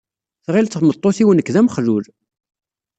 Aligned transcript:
Tɣil 0.45 0.67
tmeṭṭut-iw 0.67 1.29
nekk 1.33 1.49
d 1.53 1.55
amexlul. 1.59 2.05